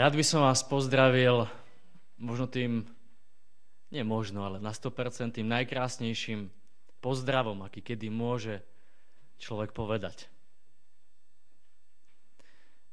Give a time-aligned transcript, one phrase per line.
[0.00, 1.44] Rád by som vás pozdravil
[2.16, 2.88] možno tým,
[3.92, 6.48] nie možno, ale na 100% tým najkrásnejším
[7.04, 8.64] pozdravom, aký kedy môže
[9.36, 10.32] človek povedať.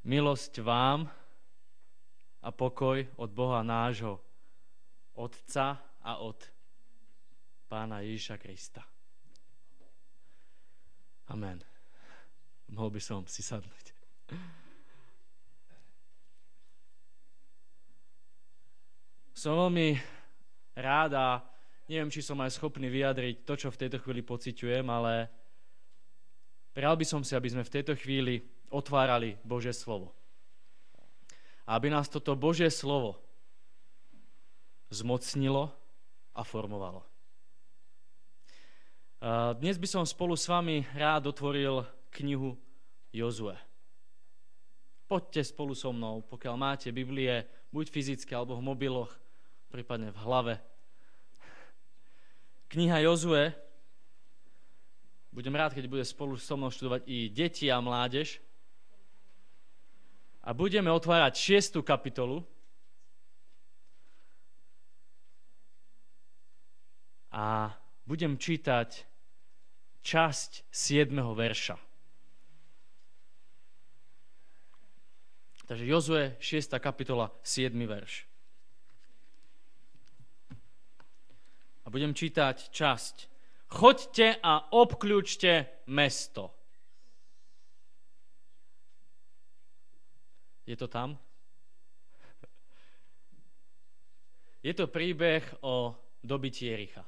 [0.04, 1.08] Milosť vám
[2.44, 4.20] a pokoj od Boha nášho,
[5.16, 6.44] Otca a od
[7.72, 8.84] Pána Ježiša Krista.
[11.32, 11.64] Amen.
[12.68, 13.96] Mohol by som si sadnúť.
[19.38, 19.94] Som veľmi
[20.74, 21.46] rád a
[21.86, 25.30] neviem, či som aj schopný vyjadriť to, čo v tejto chvíli pociťujem, ale
[26.74, 28.42] prijal by som si, aby sme v tejto chvíli
[28.74, 30.10] otvárali Božie slovo.
[31.70, 33.22] Aby nás toto Božie slovo
[34.90, 35.70] zmocnilo
[36.34, 37.06] a formovalo.
[39.62, 41.86] Dnes by som spolu s vami rád otvoril
[42.18, 42.58] knihu
[43.14, 43.54] Jozue.
[45.06, 49.14] Poďte spolu so mnou, pokiaľ máte Biblie, buď fyzické alebo v mobiloch,
[49.72, 50.54] prípadne v hlave.
[52.68, 53.56] Kniha Jozue,
[55.32, 58.44] budem rád, keď bude spolu so mnou študovať i deti a mládež.
[60.44, 62.44] A budeme otvárať šiestu kapitolu.
[67.32, 67.76] A
[68.08, 69.04] budem čítať
[70.04, 71.12] časť 7.
[71.36, 71.76] verša.
[75.68, 76.80] Takže Jozue, 6.
[76.80, 77.76] kapitola, 7.
[77.76, 78.24] verš.
[81.88, 83.16] A budem čítať časť.
[83.72, 86.52] Choďte a obkľúčte mesto.
[90.68, 91.16] Je to tam?
[94.60, 97.08] Je to príbeh o dobití Jericha.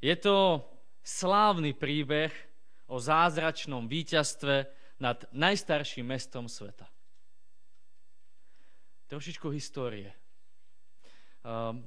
[0.00, 0.64] Je to
[1.04, 2.32] slávny príbeh
[2.88, 4.64] o zázračnom víťazstve
[4.96, 6.88] nad najstarším mestom sveta.
[9.12, 10.08] Trošičku histórie.
[11.44, 11.84] Um,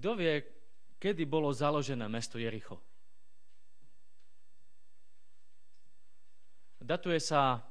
[0.00, 0.59] kto vie,
[1.00, 2.76] Kedy bolo založené mesto Jericho?
[6.76, 7.64] Datuje sa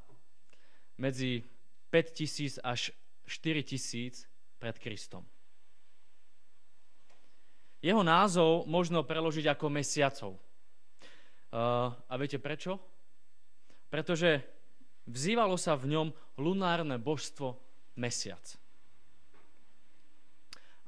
[0.97, 1.45] medzi
[1.93, 2.89] 5000 až
[3.29, 4.25] 4000
[4.57, 5.21] pred Kristom.
[7.79, 10.33] Jeho názov možno preložiť ako mesiacov.
[11.53, 12.81] A viete prečo?
[13.93, 14.41] Pretože
[15.05, 16.07] vzývalo sa v ňom
[16.41, 17.55] lunárne božstvo
[17.93, 18.41] mesiac.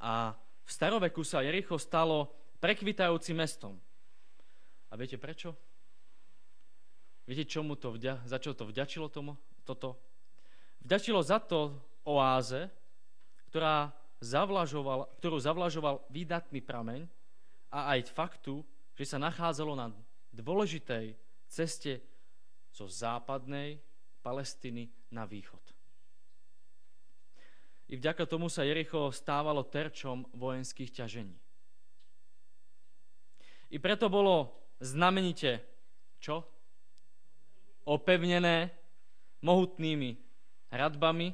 [0.02, 0.34] A
[0.66, 3.76] v staroveku sa Jericho stalo prekvitajúcim mestom.
[4.88, 5.58] A viete prečo?
[7.26, 9.36] Viete, čomu to vďa- za čo to vďačilo tomu,
[9.66, 9.98] toto?
[10.82, 11.74] Vďačilo za to
[12.06, 12.70] oáze,
[13.50, 17.10] ktorá zavlažoval, ktorú zavlažoval výdatný prameň
[17.74, 18.62] a aj faktu,
[18.94, 19.90] že sa nachádzalo na
[20.34, 21.18] dôležitej
[21.50, 22.02] ceste
[22.72, 23.82] zo západnej
[24.22, 25.62] Palestiny na východ.
[27.92, 31.36] I vďaka tomu sa Jericho stávalo terčom vojenských ťažení.
[33.72, 34.52] I preto bolo
[34.84, 35.64] znamenite
[36.20, 36.44] čo?
[37.88, 38.70] Opevnené
[39.42, 40.20] mohutnými
[40.70, 41.34] hradbami,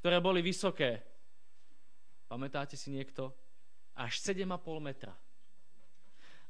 [0.00, 1.04] ktoré boli vysoké.
[2.24, 3.36] Pamätáte si niekto?
[3.92, 5.12] Až 7,5 metra.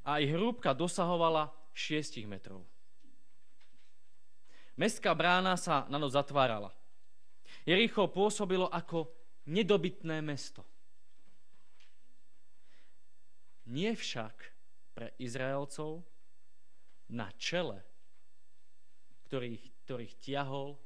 [0.07, 2.63] A ich hrúbka dosahovala 6 metrov.
[4.79, 6.73] Mestská brána sa na noc zatvárala.
[7.69, 9.13] Jericho pôsobilo ako
[9.45, 10.65] nedobytné mesto.
[13.69, 14.60] Nie však
[14.95, 16.07] pre Izraelcov
[17.11, 17.83] na čele,
[19.27, 20.79] ktorých, ktorých tiahol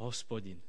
[0.00, 0.60] hospodin.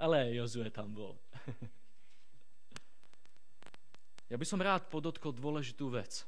[0.00, 1.20] Ale aj Jozue tam bol.
[4.32, 6.24] ja by som rád podotkol dôležitú vec.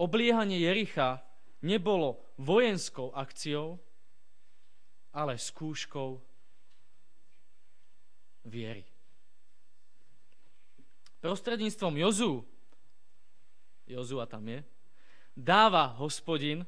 [0.00, 1.20] Obliehanie Jericha
[1.60, 3.76] nebolo vojenskou akciou,
[5.12, 6.16] ale skúškou
[8.48, 8.91] viery.
[11.22, 12.42] Prostredníctvom Jozu,
[13.86, 14.58] Jozua tam je,
[15.38, 16.66] dáva hospodin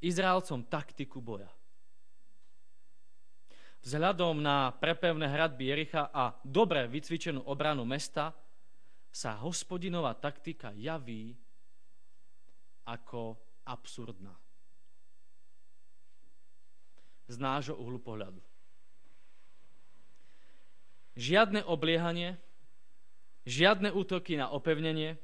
[0.00, 1.52] Izraelcom taktiku boja.
[3.84, 8.32] Vzhľadom na prepevné hradby Jericha a dobre vycvičenú obranu mesta
[9.12, 11.36] sa hospodinová taktika javí
[12.88, 13.36] ako
[13.68, 14.32] absurdná.
[17.28, 18.40] Z nášho uhlu pohľadu.
[21.20, 22.40] Žiadne obliehanie,
[23.46, 25.18] žiadne útoky na opevnenie,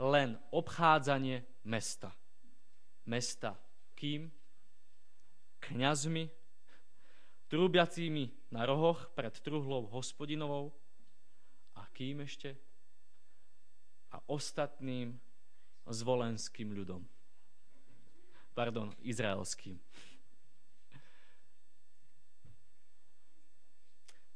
[0.00, 2.12] len obchádzanie mesta.
[3.04, 3.56] Mesta
[4.00, 4.32] kým?
[5.60, 6.24] Kňazmi,
[7.52, 10.72] trúbiacími na rohoch pred truhlou hospodinovou
[11.76, 12.56] a kým ešte?
[14.08, 15.20] A ostatným
[15.84, 17.04] zvolenským ľudom.
[18.56, 19.76] pardon, izraelským.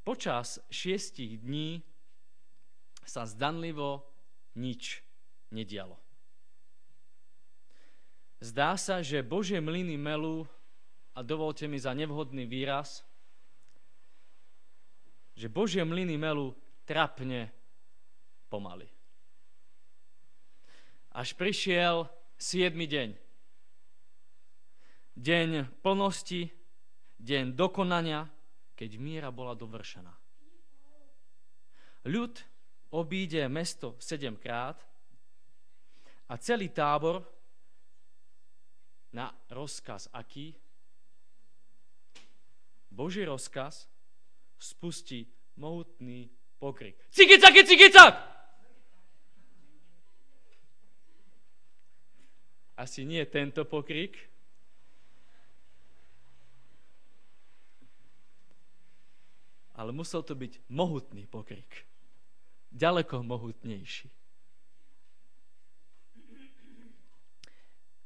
[0.05, 1.81] Počas šiestich dní
[3.07, 4.05] sa zdanlivo
[4.57, 5.05] nič
[5.53, 5.97] nedialo.
[8.45, 10.45] Zdá sa, že Božie mlyny melú,
[11.15, 13.07] a dovolte mi za nevhodný výraz,
[15.39, 17.55] že Božie mlyny melú trapne
[18.51, 18.91] pomaly.
[21.15, 22.75] Až prišiel 7.
[22.75, 23.11] deň.
[25.15, 25.49] Deň
[25.79, 26.51] plnosti,
[27.23, 28.27] deň dokonania,
[28.75, 30.11] keď míra bola dovršená.
[32.11, 32.35] Ľud
[32.95, 34.79] obíde mesto sedemkrát
[36.31, 37.27] a celý tábor
[39.11, 40.55] na rozkaz aký?
[42.95, 43.91] Boží rozkaz
[44.59, 45.27] spustí
[45.59, 46.31] mohutný
[46.63, 46.95] pokrik.
[47.11, 48.15] Cikicak, cikicak!
[52.79, 54.19] Asi nie tento pokrik.
[59.75, 61.94] Ale musel to byť mohutný pokrik.
[62.75, 64.11] Ďaleko mohutnejší.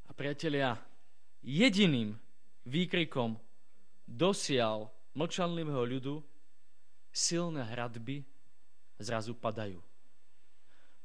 [0.07, 0.77] A priatelia,
[1.41, 2.13] jediným
[2.69, 3.41] výkrikom
[4.05, 6.21] dosial mlčanlivého ľudu
[7.09, 8.21] silné hradby
[9.01, 9.81] zrazu padajú.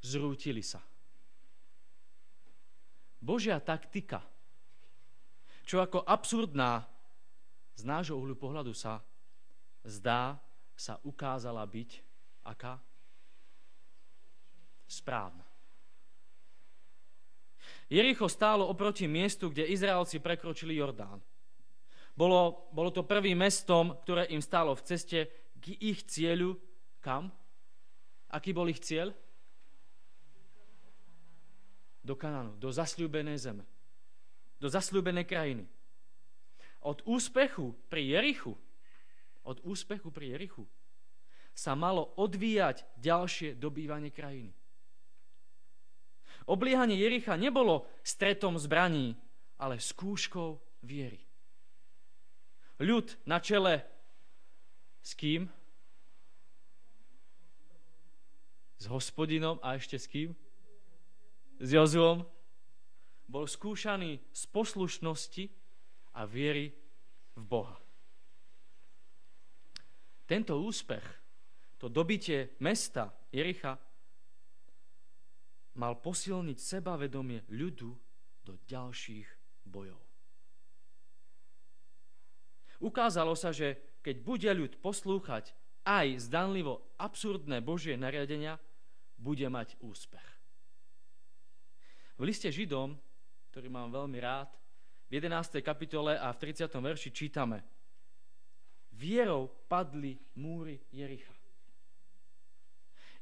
[0.04, 0.84] Zrútili sa.
[3.24, 4.20] Božia taktika,
[5.64, 6.84] čo ako absurdná
[7.80, 9.00] z nášho uhlu pohľadu sa
[9.88, 10.36] zdá,
[10.76, 12.04] sa ukázala byť
[12.44, 12.84] aká?
[14.88, 15.44] Správna.
[17.94, 21.22] Jericho stálo oproti miestu, kde Izraelci prekročili Jordán.
[22.18, 25.20] Bolo, bolo to prvým mestom, ktoré im stálo v ceste
[25.58, 26.58] k ich cieľu.
[27.02, 27.30] Kam?
[28.30, 29.14] Aký bol ich cieľ?
[32.02, 33.66] Do Kananu, do zasľúbenej zeme.
[34.58, 35.66] Do zasľúbenej krajiny.
[36.84, 38.58] Od úspechu pri Jerichu,
[39.46, 40.68] od úspechu pri Jerichu
[41.54, 44.52] sa malo odvíjať ďalšie dobývanie krajiny.
[46.44, 49.16] Obliehanie Jericha nebolo stretom zbraní,
[49.60, 51.24] ale skúškou viery.
[52.84, 53.86] Ľud na čele
[55.00, 55.48] s kým?
[58.76, 60.36] S hospodinom a ešte s kým?
[61.64, 62.28] S Jozuom.
[63.24, 65.48] Bol skúšaný z poslušnosti
[66.20, 66.76] a viery
[67.40, 67.80] v Boha.
[70.28, 71.04] Tento úspech,
[71.80, 73.80] to dobitie mesta Jericha,
[75.78, 77.92] mal posilniť sebavedomie ľudu
[78.44, 79.28] do ďalších
[79.66, 80.00] bojov.
[82.84, 85.56] Ukázalo sa, že keď bude ľud poslúchať
[85.88, 88.60] aj zdanlivo absurdné Božie nariadenia,
[89.16, 90.28] bude mať úspech.
[92.20, 93.00] V liste Židom,
[93.52, 94.52] ktorý mám veľmi rád,
[95.08, 95.64] v 11.
[95.64, 96.68] kapitole a v 30.
[96.68, 97.64] verši čítame
[98.94, 101.43] Vierou padli múry Jericha.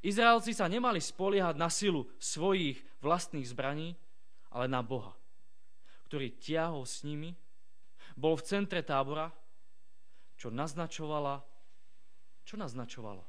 [0.01, 3.94] Izraelci sa nemali spoliehať na silu svojich vlastných zbraní,
[4.50, 5.13] ale na Boha,
[6.09, 7.38] ktorý tiahol s nimi,
[8.18, 9.30] bol v centre tábora,
[10.42, 11.45] čo naznačovala,
[12.42, 13.24] čo naznačovalo?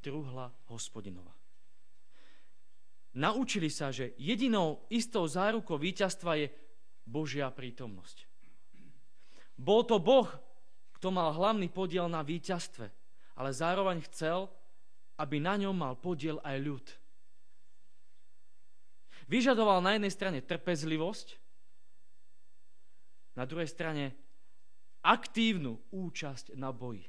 [0.00, 1.30] Truhla hospodinova.
[3.12, 6.48] Naučili sa, že jedinou istou zárukou víťazstva je
[7.04, 8.24] Božia prítomnosť.
[9.60, 10.26] Bol to Boh,
[10.96, 12.88] kto mal hlavný podiel na víťazstve–
[13.36, 14.48] ale zároveň chcel,
[15.16, 16.86] aby na ňom mal podiel aj ľud.
[19.30, 21.40] Vyžadoval na jednej strane trpezlivosť,
[23.32, 24.12] na druhej strane
[25.00, 27.08] aktívnu účasť na boji.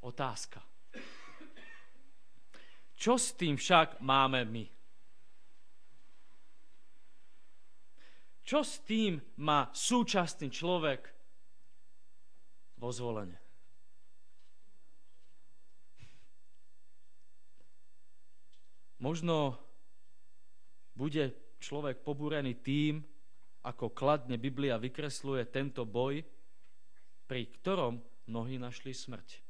[0.00, 0.60] Otázka.
[3.00, 4.79] Čo s tým však máme my?
[8.50, 9.14] Čo s tým
[9.46, 11.06] má súčasný človek
[12.82, 13.38] vo zvolenie?
[18.98, 19.54] Možno
[20.98, 22.98] bude človek pobúrený tým,
[23.62, 26.18] ako kladne Biblia vykresluje tento boj,
[27.30, 29.46] pri ktorom mnohí našli smrť.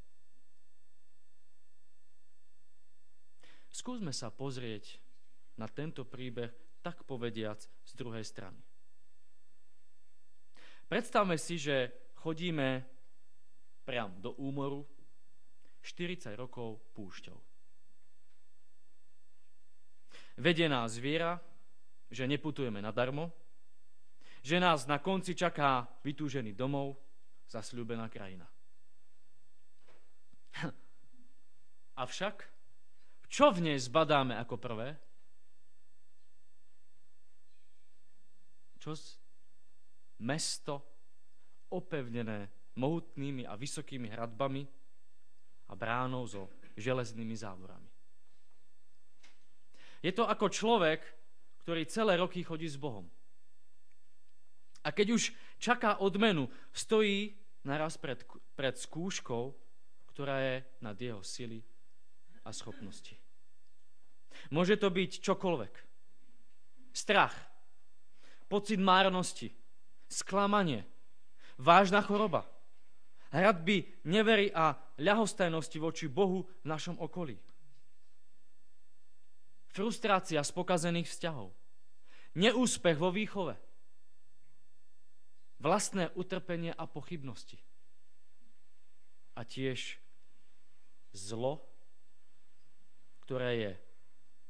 [3.73, 5.01] Skúsme sa pozrieť
[5.57, 6.53] na tento príbeh,
[6.85, 8.61] tak povediac, z druhej strany.
[10.91, 11.87] Predstavme si, že
[12.19, 12.83] chodíme
[13.87, 14.83] priam do úmoru
[15.79, 17.39] 40 rokov púšťou.
[20.43, 21.39] Vedie nás zviera,
[22.11, 23.31] že neputujeme nadarmo,
[24.43, 26.99] že nás na konci čaká vytúžený domov,
[27.47, 28.51] zasľúbená krajina.
[32.03, 32.51] Avšak
[33.31, 34.99] Čo v nej zbadáme ako prvé?
[38.83, 39.20] Čo?
[40.21, 40.85] Mesto
[41.73, 42.47] opevnené
[42.77, 44.63] mohutnými a vysokými hradbami
[45.67, 46.47] a bránou so
[46.77, 47.89] železnými závorami.
[50.01, 51.01] Je to ako človek,
[51.61, 53.05] ktorý celé roky chodí s Bohom.
[54.81, 55.23] A keď už
[55.61, 58.25] čaká odmenu, stojí naraz pred,
[58.57, 59.53] pred skúškou,
[60.09, 61.61] ktorá je nad jeho sily
[62.41, 63.13] a schopnosti.
[64.49, 65.73] Môže to byť čokoľvek.
[66.91, 67.35] Strach,
[68.49, 69.53] pocit márnosti,
[70.11, 70.83] sklamanie,
[71.55, 72.43] vážna choroba,
[73.31, 77.39] hradby nevery a ľahostajnosti voči Bohu v našom okolí.
[79.71, 81.55] Frustrácia z pokazených vzťahov.
[82.35, 83.55] Neúspech vo výchove.
[85.63, 87.55] Vlastné utrpenie a pochybnosti.
[89.39, 89.95] A tiež
[91.15, 91.63] zlo,
[93.23, 93.71] ktoré je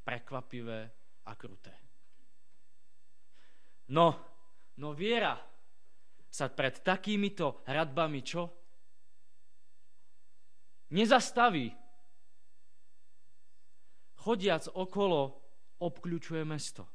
[0.01, 0.89] prekvapivé
[1.29, 1.73] a kruté.
[3.93, 4.17] No,
[4.81, 5.37] no viera
[6.31, 8.47] sa pred takýmito radbami čo?
[10.95, 11.75] Nezastaví
[14.21, 15.41] chodiac okolo,
[15.81, 16.85] obklúčuje mesto.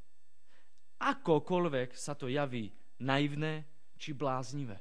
[0.97, 2.71] Akokoľvek sa to javí
[3.03, 3.67] naivné
[3.99, 4.79] či bláznivé.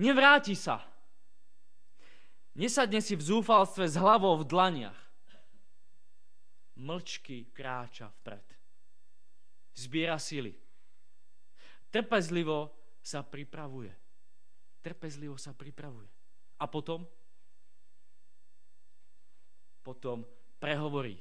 [0.00, 0.82] Nevráti sa.
[2.54, 5.00] Nesadne si v zúfalstve s hlavou v dlaniach.
[6.80, 8.46] Mlčky kráča vpred.
[9.74, 10.63] Zbiera sily.
[11.94, 13.94] Trpezlivo sa pripravuje.
[14.82, 16.10] Trpezlivo sa pripravuje.
[16.58, 17.06] A potom?
[19.78, 20.26] Potom
[20.58, 21.14] prehovorí.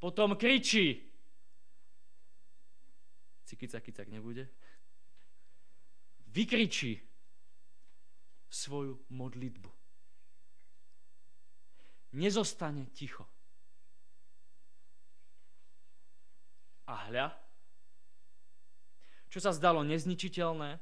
[0.00, 0.96] Potom kričí.
[3.44, 4.48] Cikica, kicak nebude.
[6.32, 6.96] Vykričí
[8.48, 9.70] svoju modlitbu.
[12.16, 13.28] Nezostane ticho.
[16.88, 17.47] A hľa,
[19.28, 20.80] čo sa zdalo nezničiteľné,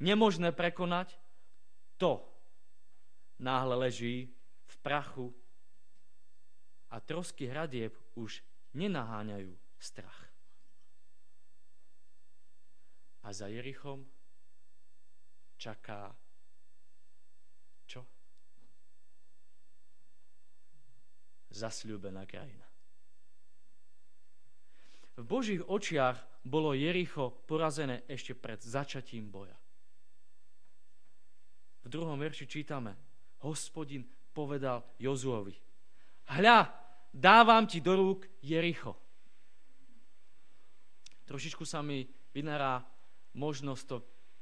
[0.00, 1.18] nemožné prekonať,
[2.00, 2.22] to
[3.42, 4.30] náhle leží
[4.66, 5.28] v prachu
[6.90, 8.40] a trosky hradieb už
[8.74, 10.30] nenaháňajú strach.
[13.20, 14.06] A za Jerichom
[15.60, 16.16] čaká
[17.84, 18.06] čo?
[21.52, 22.69] Zasľúbená krajina.
[25.18, 29.56] V Božích očiach bolo Jericho porazené ešte pred začatím boja.
[31.80, 32.96] V druhom verši čítame,
[33.40, 35.56] hospodin povedal Jozuovi,
[36.36, 36.68] hľa,
[37.10, 38.96] dávam ti do rúk Jericho.
[41.26, 42.82] Trošičku sa mi vynará
[43.34, 43.96] možnosť to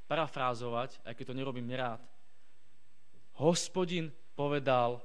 [0.09, 2.01] parafrázovať, aj keď to nerobím nerád.
[3.39, 5.05] Hospodin povedal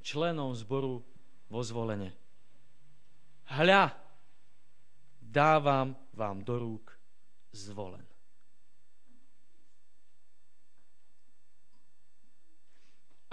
[0.00, 1.02] členom zboru
[1.50, 2.14] vo zvolenie.
[3.50, 3.92] Hľa,
[5.34, 6.94] dávam vám do rúk
[7.50, 8.06] zvolen.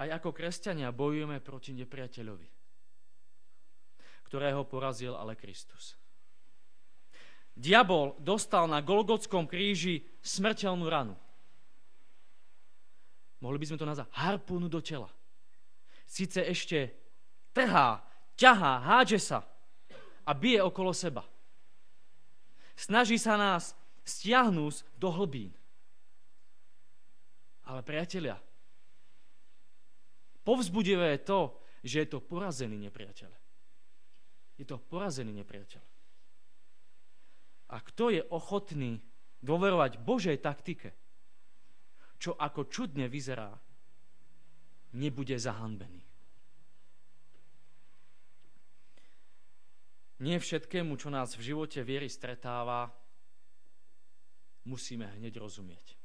[0.01, 2.61] Aj ako kresťania bojujeme proti nepriateľovi
[4.31, 5.99] ktorého porazil ale Kristus.
[7.51, 11.19] Diabol dostal na Golgotskom kríži smrteľnú ranu.
[13.43, 15.11] Mohli by sme to nazvať harpúnu do tela.
[16.07, 16.95] Sice ešte
[17.51, 17.99] trhá,
[18.39, 19.43] ťahá, hádže sa
[20.23, 21.27] a bije okolo seba.
[22.81, 25.53] Snaží sa nás stiahnuť do hlbín.
[27.69, 28.41] Ale priatelia,
[30.41, 31.39] povzbudivé je to,
[31.85, 33.29] že je to porazený nepriateľ.
[34.57, 35.83] Je to porazený nepriateľ.
[37.69, 38.97] A kto je ochotný
[39.45, 40.97] dôverovať Božej taktike,
[42.17, 43.53] čo ako čudne vyzerá,
[44.97, 46.10] nebude zahanbený.
[50.21, 52.93] Nie všetkému, čo nás v živote viery stretáva,
[54.69, 55.97] musíme hneď rozumieť.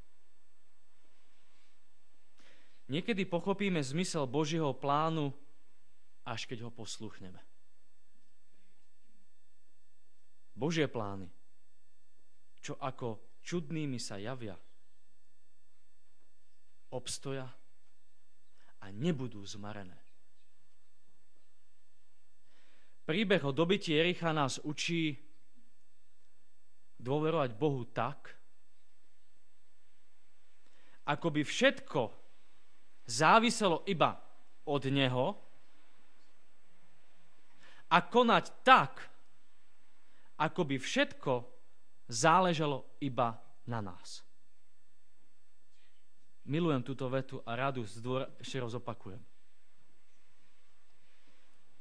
[2.89, 5.37] Niekedy pochopíme zmysel Božieho plánu,
[6.25, 7.43] až keď ho posluchneme.
[10.57, 11.29] Božie plány,
[12.65, 14.57] čo ako čudnými sa javia,
[16.89, 17.45] obstoja
[18.81, 20.06] a nebudú zmarené.
[23.07, 25.15] Príbeh o dobití Ericha nás učí
[26.99, 28.35] dôverovať Bohu tak,
[31.07, 32.03] ako by všetko
[33.07, 34.11] záviselo iba
[34.67, 35.27] od Neho
[37.95, 39.07] a konať tak,
[40.43, 41.33] ako by všetko
[42.11, 43.39] záležalo iba
[43.71, 44.27] na nás.
[46.47, 47.87] Milujem túto vetu a radu
[48.43, 49.23] ešte raz opakujem.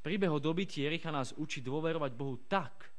[0.05, 2.93] Príbeh o dobití Jericha nás učí dôverovať Bohu tak,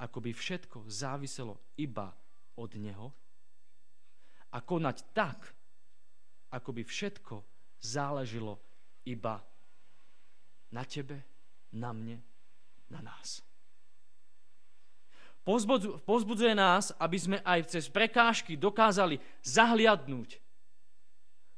[0.00, 2.08] ako by všetko záviselo iba
[2.56, 3.12] od Neho
[4.56, 5.52] a konať tak,
[6.48, 7.44] ako by všetko
[7.76, 8.56] záležilo
[9.04, 9.36] iba
[10.72, 11.20] na tebe,
[11.76, 12.24] na mne,
[12.88, 13.44] na nás.
[16.08, 20.40] Pozbudzuje nás, aby sme aj cez prekážky dokázali zahliadnúť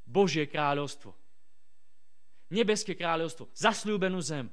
[0.02, 1.21] Božie kráľovstvo.
[2.52, 4.46] Nebeské kráľovstvo, zasľúbenú zem.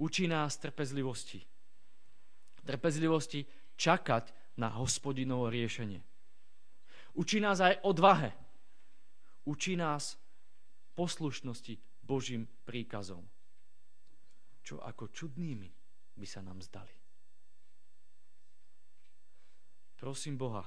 [0.00, 1.44] Učí nás trpezlivosti.
[2.64, 3.44] Trpezlivosti
[3.76, 6.00] čakať na hospodinovo riešenie.
[7.12, 8.32] Učí nás aj odvahe.
[9.44, 10.16] Učí nás
[10.96, 13.28] poslušnosti Božím príkazom.
[14.64, 15.68] Čo ako čudnými
[16.16, 16.94] by sa nám zdali.
[20.00, 20.64] Prosím Boha,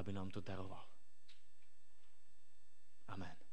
[0.00, 0.82] aby nám to daroval.
[3.12, 3.47] Amen.